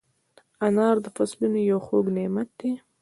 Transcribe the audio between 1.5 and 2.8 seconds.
یو خوږ نعمت دی.